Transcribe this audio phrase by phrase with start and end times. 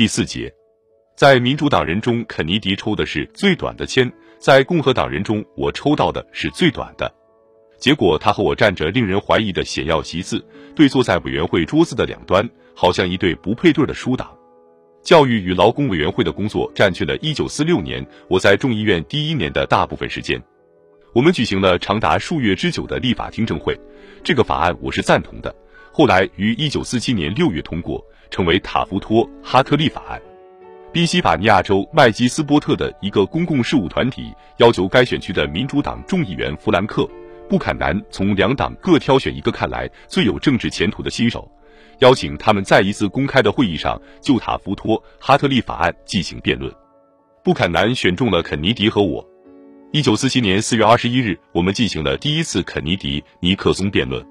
[0.00, 0.50] 第四节，
[1.14, 7.14] 在民主党人中，肯尼迪抽的是最短的签；在共和党人中，我抽到的是最短的。
[7.78, 10.42] 结果，他和我站着令人怀疑的显要席次，
[10.74, 14.34] 对坐在委员会桌子的两端，好像一对不配对的书党。
[15.02, 20.42] 教育与劳工委员会的工作占据了1946年我在众议院第一年的大部分时间。
[21.12, 23.78] 我们举行了长达数月之久的立法听证会，
[24.24, 25.54] 这个法案我是赞同的。
[25.92, 30.20] 后来于1947年6月通过，成为塔夫托哈特利法案。
[30.92, 37.02] 宾夕法尼亚州麦基斯波特的一个公共事务团体要求该选区的民主党众议员弗兰克·
[37.48, 41.48] 布坎南从两党各挑选一个看来最有政治前途的新手。
[42.00, 46.72] 邀请他们在一次公开的会议上就塔夫托哈特利法案进行辩论。
[47.44, 49.24] 布坎南选中了肯尼迪和我。
[49.92, 54.24] 一九四七年四月二十一日，我们进行了第一次肯尼迪尼克松辩论。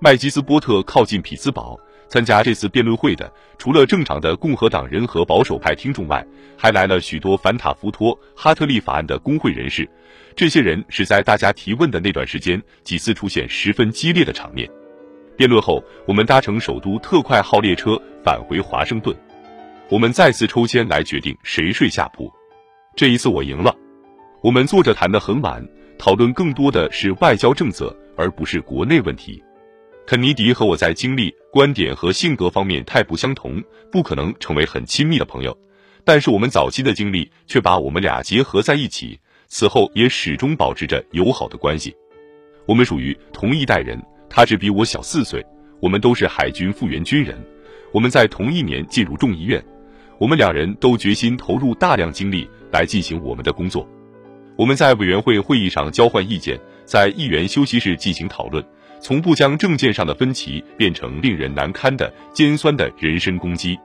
[0.00, 1.76] 麦基斯波特靠近匹兹堡，
[2.08, 6.24] 参加这次辩论会的除了正常的共和党人和保守派听众外，
[6.56, 9.88] 还来了许多反塔夫托哈特利法案的工会人士。
[10.36, 14.70] 这些人是在大家提问的那段时间几次出现十分激烈的场面。
[15.36, 19.12] 辩论后，我们搭乘首都特快号列车返回华盛顿。
[19.88, 22.32] 我们再次抽签来决定谁睡下铺。
[22.94, 23.74] 这一次我赢了。
[24.42, 25.60] 我们坐着谈得很晚，
[25.98, 29.42] 讨论更多的是外交政策，而不是国内问题。
[30.08, 35.54] 肯尼迪和我在经历、观点和性格方面太不相同，不可能成为很亲密的朋友。
[36.02, 41.94] 但是我们早期的经历却把我们俩结合在一起，此后也始终保持着友好的关系。
[42.64, 44.02] 我们属于同一代人。
[44.30, 45.44] 他只比我小四岁，
[45.78, 47.36] 我们都是海军复员军人，
[47.92, 49.62] 我们在同一年进入众议院，
[50.18, 53.86] 我们两人都决心投入大量精力来进行我们的工作。
[54.56, 58.64] 我们在委员会会议上交换意见，在议员休息室进行讨论，
[59.00, 63.78] 从不将政见上的分歧变成令人难堪的尖酸的人身攻击。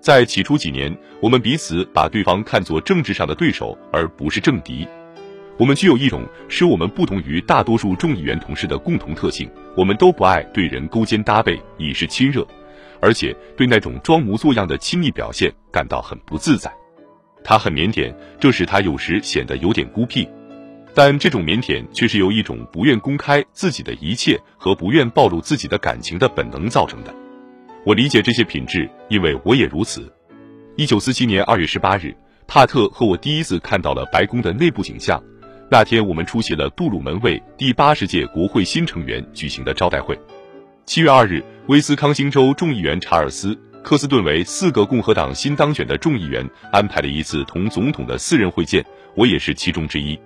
[0.00, 4.86] 在起初几年，我们彼此把对方看作政治上的对手，而不是政敌。
[5.58, 12.46] 我们具有一种使我们不同于大多数众议员同事的共同特性：我们都不爱对人勾肩搭背以示亲热，
[13.00, 16.70] 而且对那种装模作样的亲密表现感到很不自在。
[17.42, 20.28] 他很腼腆，这使他有时显得有点孤僻，
[20.96, 27.14] 但这种腼腆却是由一种不愿公开自己的一切和不愿暴露自己的感情的本能造成的。
[27.84, 30.10] 我理解这些品质，因为我也如此。
[30.74, 35.22] 一九四七年二月十八日，帕特和我第一次看到了白宫的内部景象。
[35.70, 40.18] 那天，我们出席了杜鲁门为第八十届国会新成员举行的招待会。
[40.86, 48.82] 七月二日，威斯康星州众议员查尔斯·科斯顿为四个共和党新当选的众议员安排了一次同总统的私人会见，
[49.14, 50.18] 我也是其中之一。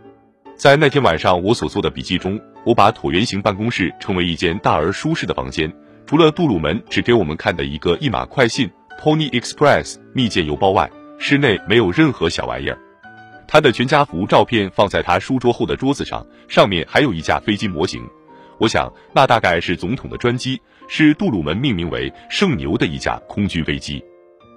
[0.61, 5.73] 在那天晚上，我所做的笔记中，我把椭圆形办公室称为一间大而舒适的房间。
[6.05, 8.71] 除了杜鲁门只给我们看的一个一码快信
[9.01, 12.79] （Pony Express） 密件邮包外，室内没有任何小玩意儿。
[13.49, 18.07] 他的全家福照片放在他书桌后的桌子上，上面还有一架飞机模型。
[18.59, 24.05] 我想，那大概是总统的专机，是杜鲁门命名为“圣牛”的一架空军飞机。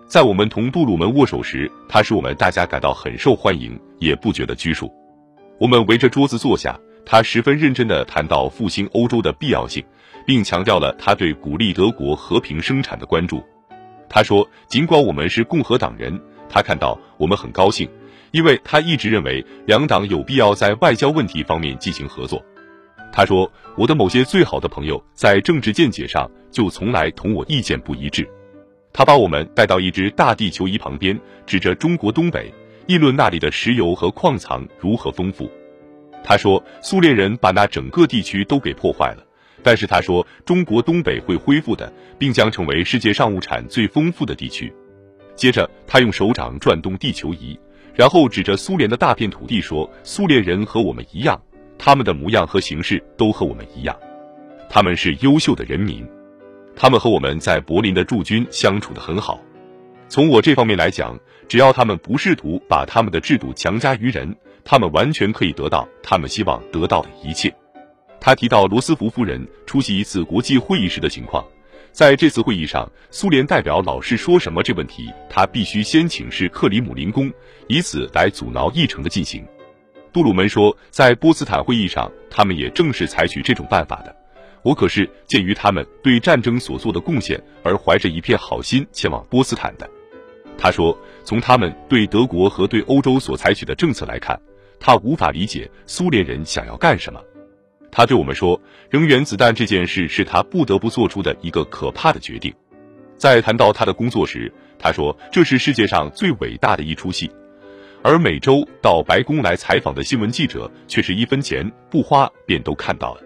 [0.05, 4.91] 在我们同杜鲁门握手时，他使我们大家感到很受欢迎，也不觉得拘束。
[5.63, 9.81] 我们围着桌子坐下，他十分认真地谈到复兴欧洲的必要性，
[10.27, 13.41] 并强调了他对鼓励德国和平生产的关注。
[14.09, 16.19] 他说，尽管我们是共和党人，
[16.49, 17.89] 他看到我们很高兴。
[18.31, 22.43] 因为他一直认为两党有必要在外交问题方面进行合作。
[23.13, 28.27] 他说：“我的某些最好的朋友在政治见解上就从来同我意见不一致。”
[28.91, 32.53] 他把我们带到一只大地球仪旁边，指着中国东北，
[32.87, 35.49] 议论那里的石油和矿藏如何丰富。
[36.23, 39.25] 他说：“苏联人把那整个地区都给破坏了，
[39.61, 44.73] 但是他说中国东北会恢复的，并将成为世界上物产最丰富的地区。”
[45.35, 47.59] 接着，他用手掌转动地球仪。
[47.95, 51.39] 然后指着苏联的大片土地说：“苏联人和我们一样，
[51.77, 53.95] 他们的模样和形式都和我们一样，
[54.67, 56.03] 他们是优秀的人民，
[56.75, 59.39] 他们和我们在柏林的驻军相处的很好。
[60.13, 61.19] 从我这方面来讲，
[61.49, 64.31] 只要他们不试图把他们的制度强加于人，
[64.63, 67.51] 他们完全可以得到他们希望得到的一切。”
[68.21, 71.43] 他提到罗斯福夫人出席一次国际会议时的情况。
[71.91, 77.33] 在这次会议上，苏联代表老是说什么这问题，他必须先请示克里姆林宫，
[77.67, 79.43] 以此来阻挠议程的进行。
[80.11, 84.15] 杜鲁门说，在波茨坦会议上，他们也正是采取这种办法的。
[84.61, 89.89] 我可是鉴于他们对战争所做的贡献而怀着一片好心前往波茨坦的。
[90.57, 94.39] 他说，从他们对德国和对欧洲所采取的政策来看，
[94.79, 97.21] 他无法理解苏联人想要干什么。
[97.91, 98.59] 他对我们说
[98.89, 102.53] ：“扔原子弹这件事是他不得不做出的一个可怕的决定。”
[103.17, 107.29] 在谈到他的工作时，他说这是世界上最伟大的一出戏。
[108.01, 113.21] 而每周到白宫来采访的新闻记者却是一分钱不花便都看到了。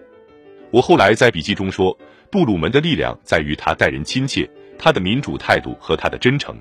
[0.70, 1.98] 我后来在笔记中说，
[2.30, 4.48] 杜鲁门的力量在于他待人亲切，
[4.78, 6.56] 他的民主态度和他的真诚。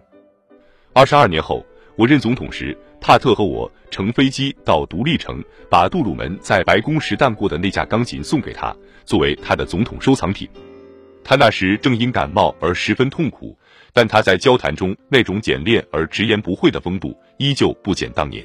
[0.97, 1.63] 二十二年后，
[1.95, 10.49] 我任总统时，帕特和我乘飞机到独立城，把杜鲁门在白宫时弹过的那架钢琴送给他，作为他的总统收藏品。
[11.23, 13.55] 他那时正因感冒而十分痛苦。
[13.93, 18.43] 但他在交谈中那种简练而直言不讳的风度，依旧不减当年。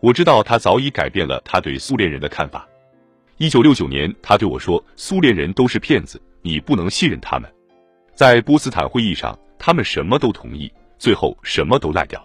[0.00, 2.66] 我知道他早已改变了他对苏联人的看法。
[3.36, 7.48] 一九六九年，他对我说：“苏联人都是骗子，你不能信任他们。”
[8.16, 12.22] 在波茨坦会议上，他们什么都同意，最后什么都赖掉。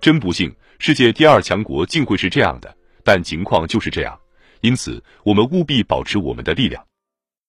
[0.00, 2.74] 真不幸，世界第二强国竟会是这样的。
[3.02, 4.18] 但情况就是这样，
[4.60, 6.84] 因此我们务必保持我们的力量。